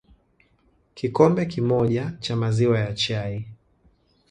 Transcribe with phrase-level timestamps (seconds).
[0.93, 3.45] kikombe kimoja cha maziwa ya chai